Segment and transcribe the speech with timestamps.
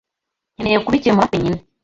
[0.53, 1.59] Nkeneye kubikemura wenyine.